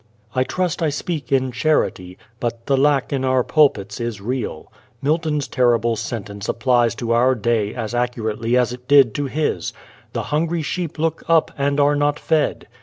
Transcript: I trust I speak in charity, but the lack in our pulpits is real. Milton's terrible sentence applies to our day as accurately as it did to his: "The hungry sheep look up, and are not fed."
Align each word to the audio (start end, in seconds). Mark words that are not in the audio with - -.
I 0.33 0.43
trust 0.43 0.81
I 0.81 0.89
speak 0.89 1.31
in 1.31 1.51
charity, 1.51 2.17
but 2.39 2.65
the 2.65 2.75
lack 2.75 3.13
in 3.13 3.23
our 3.23 3.43
pulpits 3.43 3.99
is 3.99 4.19
real. 4.19 4.73
Milton's 4.99 5.47
terrible 5.47 5.95
sentence 5.95 6.49
applies 6.49 6.95
to 6.95 7.11
our 7.11 7.35
day 7.35 7.75
as 7.75 7.93
accurately 7.93 8.57
as 8.57 8.73
it 8.73 8.87
did 8.87 9.13
to 9.13 9.25
his: 9.27 9.73
"The 10.13 10.23
hungry 10.33 10.63
sheep 10.63 10.97
look 10.97 11.21
up, 11.27 11.51
and 11.55 11.79
are 11.79 11.95
not 11.95 12.17
fed." 12.19 12.67